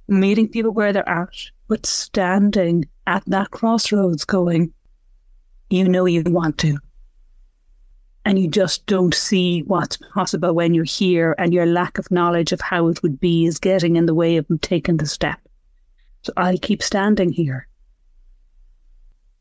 [0.09, 1.37] Meeting people where they're at,
[1.69, 4.73] but standing at that crossroads going,
[5.71, 6.79] you know you want to
[8.25, 12.53] and you just don't see what's possible when you're here and your lack of knowledge
[12.53, 15.39] of how it would be is getting in the way of taking the step.
[16.23, 17.69] So I'll keep standing here.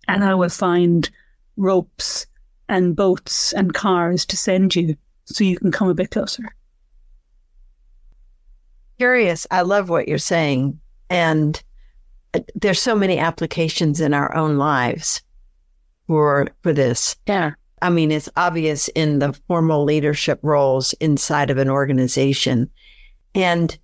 [0.08, 1.10] And I will find
[1.56, 2.26] ropes
[2.68, 6.54] and boats and cars to send you so you can come a bit closer.
[8.98, 9.48] Curious.
[9.50, 10.80] I love what you're saying.
[11.10, 11.62] And
[12.34, 15.22] uh, there's so many applications in our own lives
[16.08, 17.16] for for this.
[17.28, 17.52] Yeah.
[17.82, 22.70] I mean, it's obvious in the formal leadership roles inside of an organization.
[23.36, 23.78] And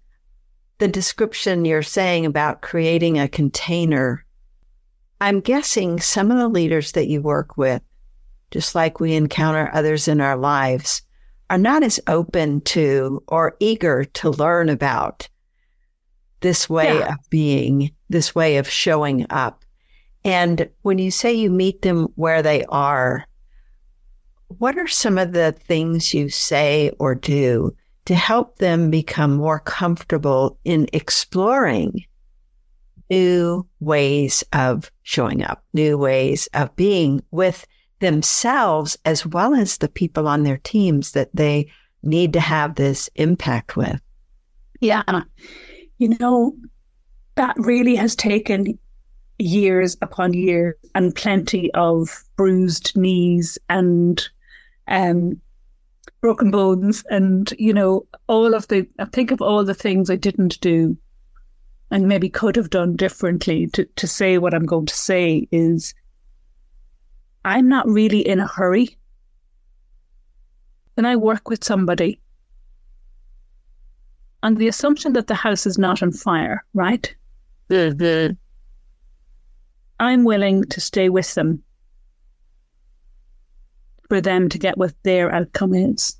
[0.78, 4.26] the description you're saying about creating a container,
[5.20, 7.82] I'm guessing some of the leaders that you work with,
[8.52, 11.02] just like we encounter others in our lives,
[11.50, 15.28] are not as open to or eager to learn about
[16.40, 17.14] this way yeah.
[17.14, 19.66] of being, this way of showing up.
[20.24, 23.26] And when you say you meet them where they are,
[24.48, 29.60] what are some of the things you say or do to help them become more
[29.60, 32.06] comfortable in exploring
[33.10, 37.66] new ways of showing up, new ways of being with
[38.00, 41.70] themselves as well as the people on their teams that they
[42.04, 44.02] need to have this impact with?
[44.80, 45.04] Yeah.
[45.98, 46.56] You know,
[47.36, 48.80] that really has taken
[49.40, 54.30] years upon years and plenty of bruised knees and
[54.88, 55.40] um,
[56.22, 58.88] broken bones, and you know all of the.
[59.00, 60.98] I think of all the things I didn't do,
[61.92, 63.68] and maybe could have done differently.
[63.68, 65.94] To to say what I'm going to say is,
[67.46, 68.98] I'm not really in a hurry.
[70.96, 72.20] When I work with somebody,
[74.44, 77.16] on the assumption that the house is not on fire, right?
[77.70, 78.34] Mm-hmm.
[80.00, 81.64] I'm willing to stay with them
[84.08, 86.16] for them to get what their outcome is.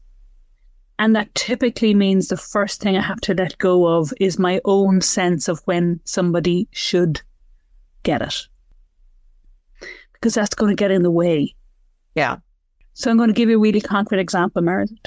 [1.00, 4.60] And that typically means the first thing I have to let go of is my
[4.66, 7.22] own sense of when somebody should
[8.04, 8.48] get it.
[10.14, 11.56] Because that's going to get in the way.
[12.16, 12.38] Yeah.
[12.94, 14.98] So I'm going to give you a really concrete example, Meredith.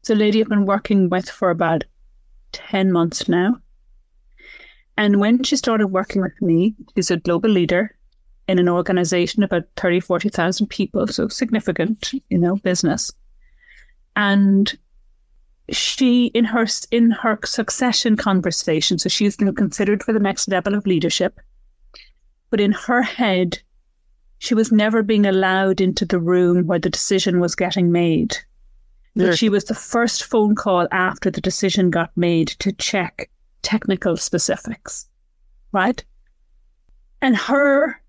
[0.00, 1.84] It's a lady I've been working with for about
[2.52, 3.56] 10 months now.
[4.96, 7.94] And when she started working with me, she's a global leader
[8.48, 13.12] in an organization about 30, 40,000 people, so significant, you know, business.
[14.14, 14.76] And
[15.70, 20.74] she, in her in her succession conversation, so she's been considered for the next level
[20.74, 21.40] of leadership,
[22.50, 23.58] but in her head,
[24.38, 28.36] she was never being allowed into the room where the decision was getting made.
[29.18, 29.34] Sure.
[29.34, 33.28] She was the first phone call after the decision got made to check
[33.66, 35.08] technical specifics,
[35.72, 36.04] right?
[37.20, 38.00] And her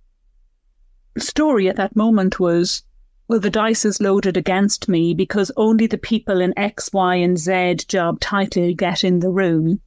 [1.17, 2.83] story at that moment was,
[3.27, 7.39] well, the dice is loaded against me because only the people in X, Y, and
[7.39, 9.81] Z job title get in the room.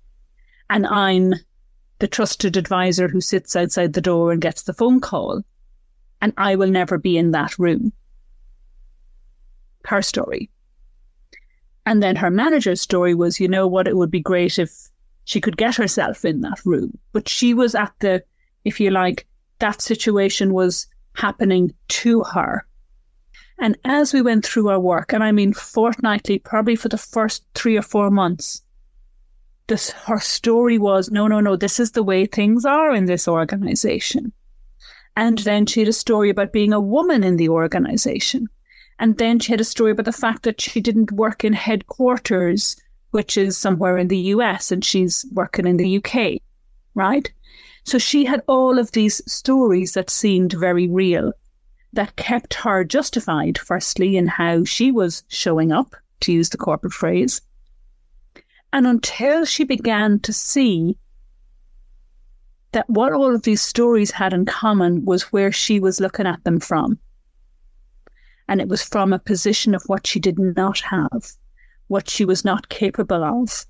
[0.68, 1.34] And I'm
[2.00, 5.42] the trusted advisor who sits outside the door and gets the phone call.
[6.20, 7.92] And I will never be in that room.
[9.84, 10.50] Her story.
[11.86, 14.90] And then her manager's story was, you know what, it would be great if
[15.24, 16.98] she could get herself in that room.
[17.12, 18.22] But she was at the,
[18.64, 19.26] if you like,
[19.58, 22.66] that situation was happening to her.
[23.58, 27.44] And as we went through our work, and I mean fortnightly, probably for the first
[27.54, 28.62] three or four months,
[29.66, 33.28] this her story was no, no, no, this is the way things are in this
[33.28, 34.32] organization.
[35.16, 38.48] And then she had a story about being a woman in the organization.
[38.98, 42.76] And then she had a story about the fact that she didn't work in headquarters,
[43.10, 46.40] which is somewhere in the US, and she's working in the UK,
[46.94, 47.30] right?
[47.84, 51.32] So she had all of these stories that seemed very real,
[51.92, 56.92] that kept her justified, firstly, in how she was showing up, to use the corporate
[56.92, 57.40] phrase.
[58.72, 60.96] And until she began to see
[62.72, 66.44] that what all of these stories had in common was where she was looking at
[66.44, 66.98] them from.
[68.48, 71.32] And it was from a position of what she did not have,
[71.90, 73.66] what she was not capable of,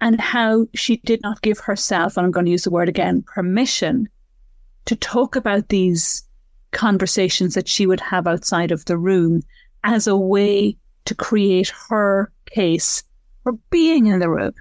[0.00, 3.22] and how she did not give herself, and I'm going to use the word again,
[3.26, 4.08] permission
[4.86, 6.22] to talk about these
[6.70, 9.42] conversations that she would have outside of the room
[9.84, 13.04] as a way to create her case
[13.42, 14.54] for being in the room.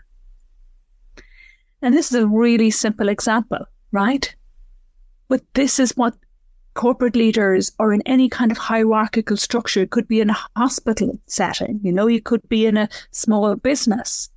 [1.82, 4.36] And this is a really simple example, right?
[5.30, 6.14] But this is what
[6.74, 11.20] corporate leaders or in any kind of hierarchical structure it could be in a hospital
[11.28, 11.80] setting.
[11.84, 14.30] You know, you could be in a small business.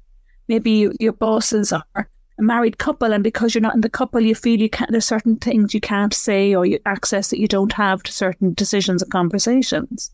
[0.49, 4.21] Maybe you, your bosses are a married couple, and because you're not in the couple,
[4.21, 4.91] you feel you can't.
[4.91, 8.53] There's certain things you can't say or you, access that you don't have to certain
[8.55, 10.11] decisions and conversations.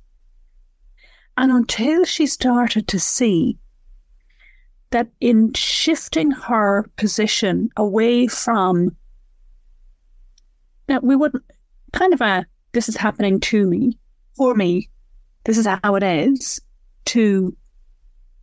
[1.36, 3.56] And until she started to see
[4.90, 8.96] that in shifting her position away from
[10.88, 11.40] that we would
[11.92, 13.98] kind of a this is happening to me
[14.36, 14.88] for me
[15.44, 16.60] this is how it is
[17.04, 17.56] to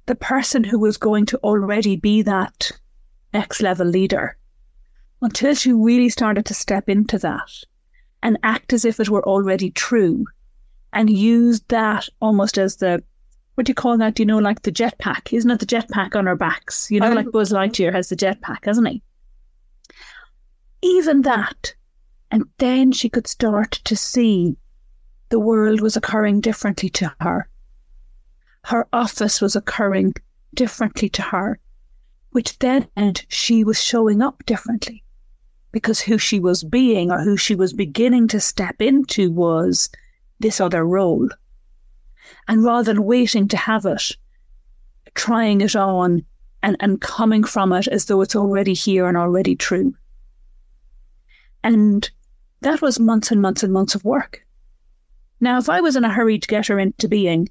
[0.06, 2.72] the person who was going to already be that
[3.34, 4.38] next level leader
[5.22, 7.52] until she really started to step into that
[8.24, 10.26] and act as if it were already true
[10.94, 13.04] and use that almost as the
[13.58, 14.14] what do you call that?
[14.14, 15.34] Do you know, like the jetpack?
[15.34, 16.92] Isn't it the jetpack on our backs?
[16.92, 17.32] You know, like oh.
[17.32, 19.02] Buzz Lightyear has the jetpack, hasn't he?
[20.84, 21.74] Even that.
[22.32, 24.58] And then she could start to see
[25.30, 27.50] the world was occurring differently to her.
[28.66, 30.14] Her office was occurring
[30.54, 31.60] differently to her,
[32.32, 35.04] which then meant she was showing up differently
[35.72, 39.90] because who she was being or who she was beginning to step into was
[40.40, 41.30] this other role.
[42.48, 44.16] And rather than waiting to have it,
[45.14, 46.26] trying it on
[46.64, 49.94] and, and coming from it as though it's already here and already true.
[51.64, 52.10] And
[52.62, 54.46] that was months and months and months of work.
[55.40, 57.50] Now, if I was in a hurry to get her into being,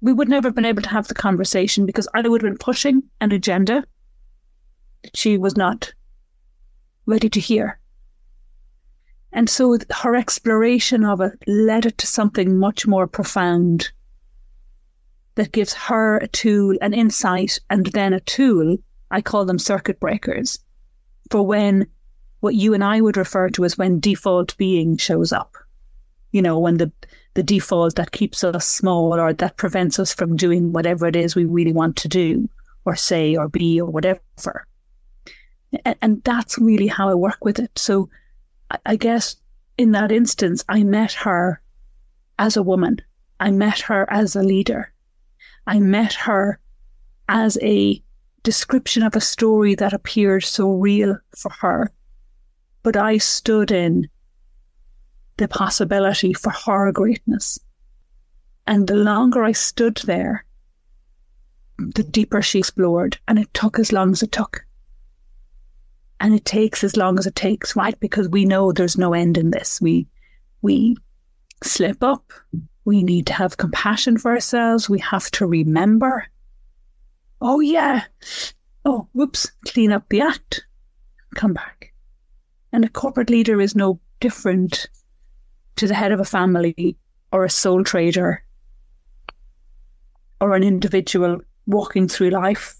[0.00, 2.58] we would never have been able to have the conversation because I would have been
[2.58, 3.84] pushing an agenda
[5.02, 5.92] that she was not
[7.06, 7.78] ready to hear.
[9.32, 13.90] And so her exploration of it led it to something much more profound
[15.34, 18.76] that gives her a tool, an insight, and then a tool.
[19.10, 20.58] I call them circuit breakers
[21.30, 21.86] for when
[22.44, 25.56] what you and I would refer to as when default being shows up.
[26.30, 26.92] You know, when the,
[27.32, 31.34] the default that keeps us small or that prevents us from doing whatever it is
[31.34, 32.46] we really want to do
[32.84, 34.66] or say or be or whatever.
[35.86, 37.70] And, and that's really how I work with it.
[37.78, 38.10] So
[38.70, 39.36] I, I guess
[39.78, 41.62] in that instance, I met her
[42.38, 43.00] as a woman.
[43.40, 44.92] I met her as a leader.
[45.66, 46.58] I met her
[47.26, 48.02] as a
[48.42, 51.90] description of a story that appeared so real for her.
[52.84, 54.08] But I stood in
[55.38, 57.58] the possibility for her greatness.
[58.66, 60.44] And the longer I stood there,
[61.78, 63.18] the deeper she explored.
[63.26, 64.64] And it took as long as it took.
[66.20, 67.98] And it takes as long as it takes, right?
[68.00, 69.80] Because we know there's no end in this.
[69.80, 70.06] We
[70.62, 70.96] we
[71.62, 72.32] slip up.
[72.84, 74.90] We need to have compassion for ourselves.
[74.90, 76.26] We have to remember.
[77.40, 78.04] Oh yeah.
[78.84, 80.66] Oh, whoops, clean up the act.
[81.34, 81.93] Come back.
[82.74, 84.88] And a corporate leader is no different
[85.76, 86.96] to the head of a family
[87.30, 88.42] or a sole trader
[90.40, 92.74] or an individual walking through life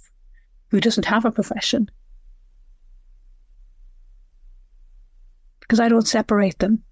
[0.66, 1.88] who doesn't have a profession.
[5.61, 6.82] Because I don't separate them.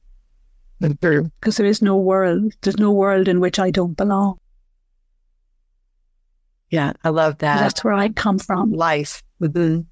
[0.79, 4.39] Because there is no world, there's no world in which I don't belong.
[6.71, 7.59] Yeah, I love that.
[7.59, 8.71] That's where I come from.
[8.71, 9.89] Life within.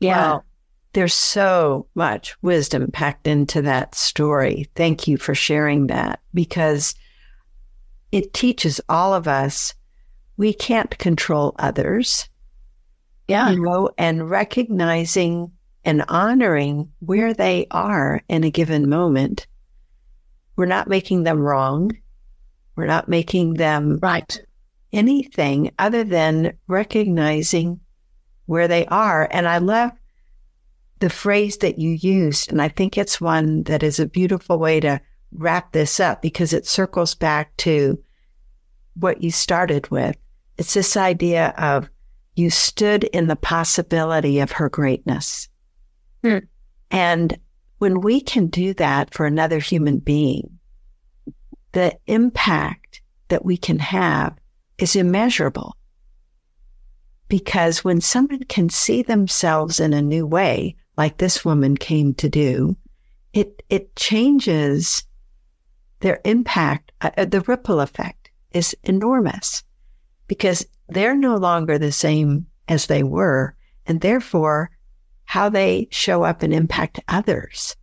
[0.00, 0.16] Yeah.
[0.16, 0.44] Wow.
[0.92, 4.68] There's so much wisdom packed into that story.
[4.74, 6.94] Thank you for sharing that because
[8.10, 9.74] it teaches all of us
[10.36, 12.28] we can't control others.
[13.28, 13.50] Yeah.
[13.50, 15.52] You know, and recognizing
[15.84, 19.46] and honoring where they are in a given moment.
[20.56, 21.92] We're not making them wrong.
[22.76, 24.40] We're not making them right
[24.92, 27.80] anything other than recognizing
[28.46, 29.28] where they are.
[29.30, 29.92] And I love
[31.02, 32.52] the phrase that you used.
[32.52, 35.00] And I think it's one that is a beautiful way to
[35.32, 38.00] wrap this up because it circles back to
[38.94, 40.16] what you started with.
[40.58, 41.90] It's this idea of
[42.36, 45.48] you stood in the possibility of her greatness.
[46.22, 46.38] Hmm.
[46.92, 47.36] And
[47.78, 50.56] when we can do that for another human being,
[51.72, 54.36] the impact that we can have
[54.78, 55.76] is immeasurable.
[57.26, 62.28] Because when someone can see themselves in a new way, like this woman came to
[62.28, 62.76] do,
[63.32, 65.02] it, it changes
[65.98, 66.92] their impact.
[67.00, 69.64] Uh, uh, the ripple effect is enormous
[70.28, 73.56] because they're no longer the same as they were.
[73.84, 74.70] And therefore,
[75.24, 77.74] how they show up and impact others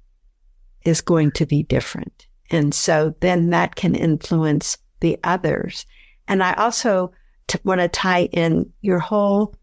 [0.86, 2.26] is going to be different.
[2.49, 5.86] And so then that can influence the others.
[6.30, 7.11] And I also
[7.47, 9.55] t- want to tie in your whole,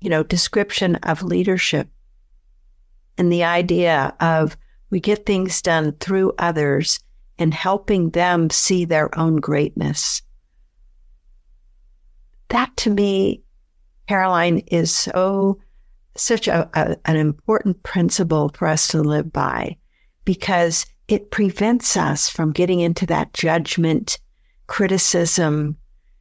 [0.00, 1.90] you know, description of leadership
[3.18, 4.56] and the idea of
[4.90, 7.00] we get things done through others
[7.38, 10.22] and helping them see their own greatness.
[12.48, 13.42] That to me,
[14.08, 15.58] Caroline, is so
[16.16, 19.76] such a, a, an important principle for us to live by
[20.24, 24.18] because it prevents us from getting into that judgment,
[24.66, 25.76] criticism,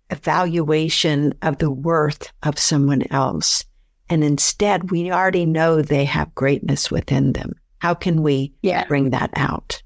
[0.10, 3.66] evaluation of the worth of someone else.
[4.10, 7.54] And instead, we already know they have greatness within them.
[7.80, 8.86] How can we yeah.
[8.88, 9.82] bring that out?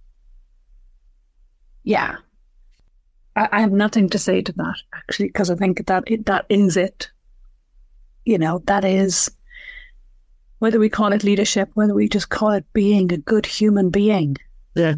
[1.84, 2.18] Yeah.
[3.36, 6.46] I, I have nothing to say to that, actually, because I think that it, that
[6.50, 7.10] is it.
[8.26, 9.32] You know, that is
[10.60, 14.38] whether we call it leadership, whether we just call it being a good human being.
[14.76, 14.94] Yeah.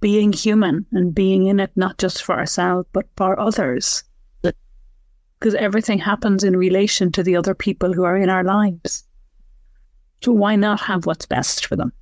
[0.00, 4.04] Being human and being in it not just for ourselves, but for others
[5.40, 9.04] because everything happens in relation to the other people who are in our lives.
[10.22, 11.92] So why not have what's best for them?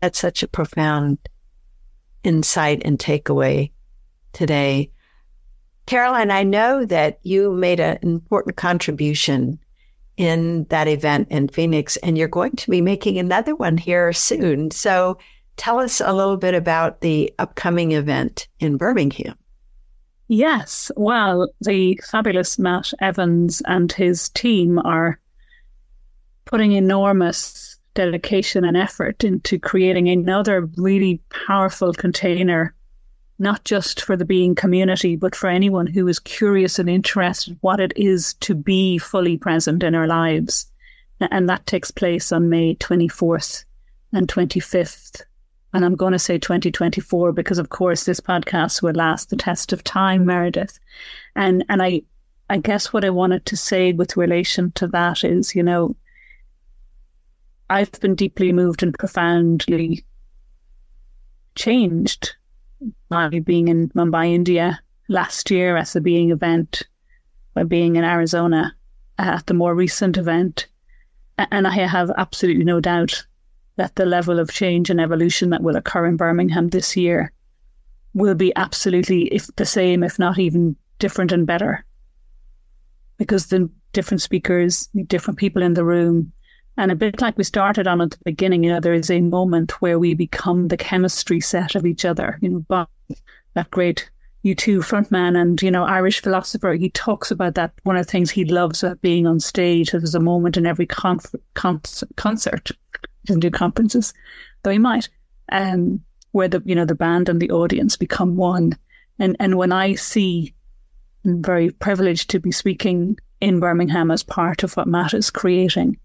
[0.00, 1.18] That's such a profound
[2.22, 3.72] insight and takeaway
[4.32, 4.92] today.
[5.86, 9.58] Caroline, I know that you made an important contribution
[10.16, 14.70] in that event in Phoenix, and you're going to be making another one here soon.
[14.70, 15.18] So
[15.56, 19.36] tell us a little bit about the upcoming event in Birmingham.
[20.28, 20.92] Yes.
[20.94, 25.18] Well, the fabulous Matt Evans and his team are
[26.44, 32.74] putting enormous dedication and effort into creating another really powerful container,
[33.38, 37.80] not just for the being community, but for anyone who is curious and interested what
[37.80, 40.70] it is to be fully present in our lives.
[41.20, 43.64] And that takes place on May 24th
[44.12, 45.22] and 25th
[45.74, 49.72] and I'm going to say 2024 because, of course, this podcast will last the test
[49.72, 50.78] of time, Meredith.
[51.36, 52.02] And and I,
[52.48, 55.94] I guess what I wanted to say with relation to that is, you know,
[57.68, 60.04] I've been deeply moved and profoundly
[61.54, 62.34] changed
[63.10, 66.82] by being in Mumbai, India last year at the being event,
[67.52, 68.74] by being in Arizona
[69.18, 70.66] at the more recent event.
[71.36, 73.26] And I have absolutely no doubt
[73.78, 77.32] that the level of change and evolution that will occur in Birmingham this year
[78.12, 81.84] will be absolutely if the same, if not even different and better.
[83.16, 86.32] Because the different speakers, different people in the room,
[86.76, 89.20] and a bit like we started on at the beginning, you know, there is a
[89.20, 92.88] moment where we become the chemistry set of each other, you know, but
[93.54, 94.10] that great
[94.44, 97.72] U2 frontman and, you know, Irish philosopher, he talks about that.
[97.82, 100.86] One of the things he loves about being on stage, there's a moment in every
[100.86, 101.80] conf- con-
[102.16, 102.70] concert,
[103.28, 104.12] doesn't do conferences,
[104.62, 105.08] though he might,
[105.52, 106.00] um,
[106.32, 108.76] where the, you know, the band and the audience become one.
[109.18, 110.54] And, and when I see,
[111.24, 115.96] I'm very privileged to be speaking in Birmingham as part of what Matt is creating.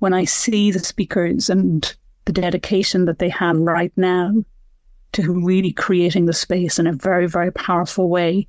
[0.00, 4.32] When I see the speakers and the dedication that they have right now
[5.12, 8.48] to really creating the space in a very, very powerful way,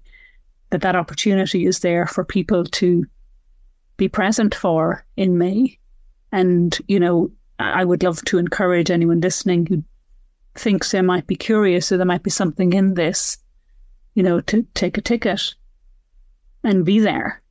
[0.70, 3.06] that that opportunity is there for people to
[3.98, 5.78] be present for in May.
[6.32, 9.84] And, you know, I would love to encourage anyone listening who
[10.56, 13.38] thinks they might be curious or there might be something in this,
[14.16, 15.54] you know, to take a ticket
[16.64, 17.42] and be there.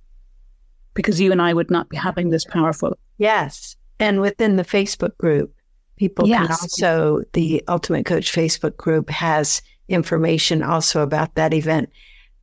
[0.93, 2.97] Because you and I would not be having this powerful.
[3.17, 3.75] Yes.
[3.99, 5.53] And within the Facebook group,
[5.95, 6.41] people yes.
[6.41, 11.89] can also, the Ultimate Coach Facebook group has information also about that event.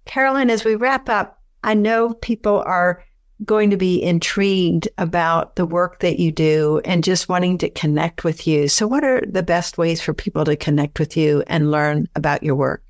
[0.04, 3.04] Caroline, as we wrap up, I know people are
[3.44, 8.24] going to be intrigued about the work that you do and just wanting to connect
[8.24, 8.68] with you.
[8.68, 12.42] So, what are the best ways for people to connect with you and learn about
[12.42, 12.82] your work?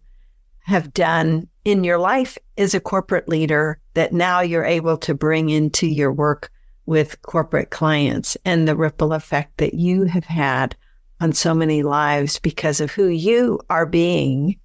[0.62, 5.50] have done in your life as a corporate leader that now you're able to bring
[5.50, 6.50] into your work
[6.86, 10.76] with corporate clients and the ripple effect that you have had
[11.22, 14.58] on so many lives because of who you are being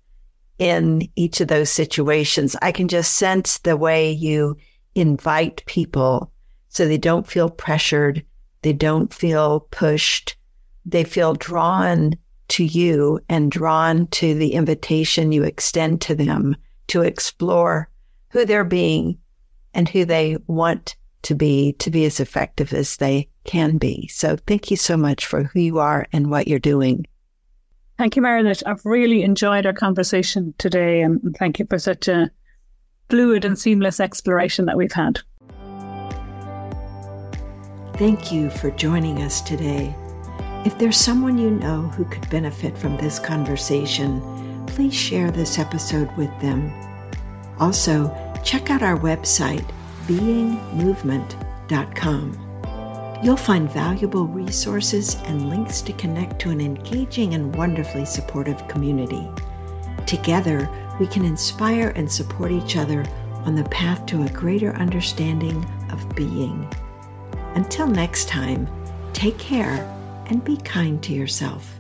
[0.59, 2.57] in each of those situations.
[2.62, 4.57] I can just sense the way you
[4.94, 6.32] invite people
[6.68, 8.24] so they don't feel pressured.
[8.62, 10.36] They don't feel pushed.
[10.86, 12.14] They feel drawn
[12.48, 16.57] to you and drawn to the invitation you extend to them
[16.89, 17.89] to explore
[18.30, 19.18] who they're being
[19.72, 24.09] and who they want to be to be as effective as they can be.
[24.09, 27.07] So thank you so much for who you are and what you're doing.
[27.97, 28.62] Thank you, Meredith.
[28.66, 32.30] I've really enjoyed our conversation today, and thank you for such a
[33.09, 35.20] fluid and seamless exploration that we've had.
[37.97, 39.95] Thank you for joining us today.
[40.64, 44.20] If there's someone you know who could benefit from this conversation,
[44.75, 46.72] please share this episode with them.
[47.61, 48.11] Also,
[48.43, 49.64] check out our website,
[50.09, 52.41] beingmovement.com.
[53.22, 59.29] You'll find valuable resources and links to connect to an engaging and wonderfully supportive community.
[60.07, 60.68] Together,
[60.99, 63.05] we can inspire and support each other
[63.45, 66.68] on the path to a greater understanding of being.
[67.55, 68.66] Until next time,
[69.12, 69.89] take care
[70.27, 71.74] and be kind to yourself.